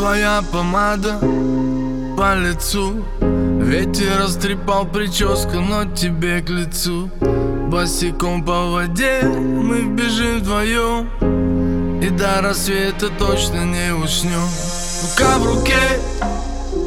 [0.00, 1.18] Твоя помада
[2.16, 3.04] по лицу.
[3.20, 7.10] Ветер растрепал прическу, но тебе к лицу.
[7.68, 12.00] Босиком по воде мы бежим вдвоем.
[12.00, 14.40] И до рассвета точно не уснем.
[15.02, 16.00] Рука в руке,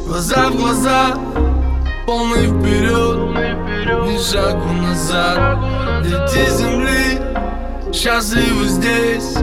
[0.08, 1.16] глаза в глаза
[2.06, 5.60] Полный вперед, ни шагу назад.
[6.02, 9.36] Дети земли счастливы здесь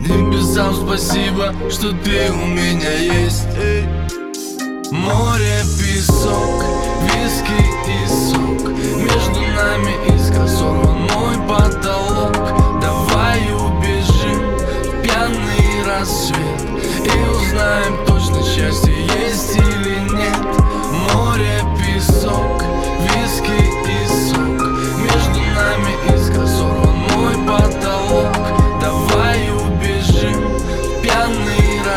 [0.00, 3.48] Небесам спасибо, что ты у меня есть.
[4.92, 6.64] Море, песок,
[7.02, 8.68] виски и сок.
[8.70, 12.32] Между нами искра сорван мой потолок.
[12.80, 16.67] Давай убежим в пьяный рассвет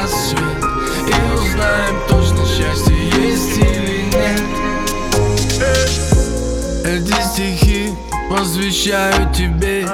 [0.01, 0.41] рассвет
[1.07, 4.41] И узнаем точно счастье есть или нет.
[6.85, 7.89] Эти стихи
[8.29, 9.87] посвящаю тебе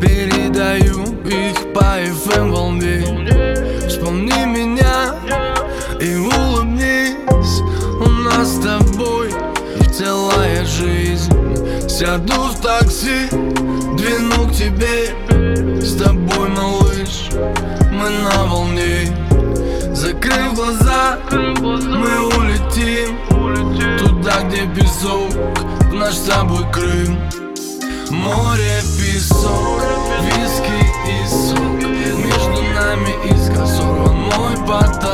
[0.00, 3.04] Передаю их по FM волне.
[3.88, 5.14] Вспомни меня
[6.00, 7.60] и улыбнись
[8.00, 9.32] У нас с тобой
[9.92, 11.30] целая жизнь.
[11.88, 15.14] Сяду в такси, двину к тебе
[15.82, 17.28] С тобой, малыш,
[18.10, 19.16] на волне.
[19.94, 23.18] Закрыв глаза, мы улетим
[23.98, 25.32] Туда, где песок,
[25.90, 27.18] в наш с тобой Крым.
[28.10, 29.82] Море, песок,
[30.22, 31.82] виски и сок
[32.18, 34.16] Между нами искра сорван.
[34.16, 35.09] Мой потолок